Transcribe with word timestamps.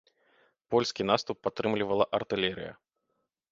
Польскі 0.75 1.07
наступ 1.11 1.37
падтрымлівала 1.47 2.09
артылерыя. 2.21 2.73